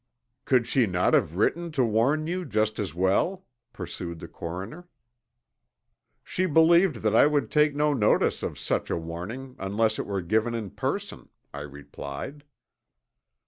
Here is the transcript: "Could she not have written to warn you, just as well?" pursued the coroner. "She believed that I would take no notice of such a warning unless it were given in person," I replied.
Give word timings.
"Could 0.45 0.65
she 0.65 0.87
not 0.87 1.13
have 1.13 1.35
written 1.35 1.71
to 1.73 1.85
warn 1.85 2.25
you, 2.25 2.43
just 2.43 2.79
as 2.79 2.95
well?" 2.95 3.45
pursued 3.71 4.17
the 4.17 4.27
coroner. 4.27 4.87
"She 6.23 6.47
believed 6.47 7.03
that 7.03 7.13
I 7.15 7.27
would 7.27 7.51
take 7.51 7.75
no 7.75 7.93
notice 7.93 8.41
of 8.41 8.57
such 8.57 8.89
a 8.89 8.97
warning 8.97 9.55
unless 9.59 9.99
it 9.99 10.07
were 10.07 10.21
given 10.23 10.55
in 10.55 10.71
person," 10.71 11.29
I 11.53 11.59
replied. 11.61 12.43